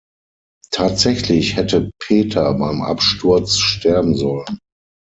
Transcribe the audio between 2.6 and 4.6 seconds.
Absturz sterben sollen.